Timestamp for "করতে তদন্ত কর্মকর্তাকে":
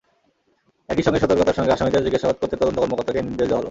2.39-3.19